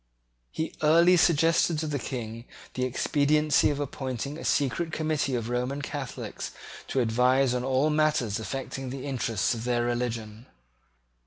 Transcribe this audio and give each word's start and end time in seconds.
He 0.49 0.73
early 0.81 1.15
suggested 1.15 1.77
to 1.77 1.85
the 1.85 1.99
King 1.99 2.45
the 2.73 2.85
expediency 2.85 3.69
of 3.69 3.79
appointing 3.79 4.35
a 4.39 4.43
secret 4.43 4.91
committee 4.91 5.35
of 5.35 5.47
Roman 5.47 5.83
Catholics 5.83 6.49
to 6.87 7.01
advise 7.01 7.53
on 7.53 7.63
all 7.63 7.91
matters 7.91 8.39
affecting 8.39 8.89
the 8.89 9.05
interests 9.05 9.53
of 9.53 9.63
their 9.63 9.85
religion. 9.85 10.47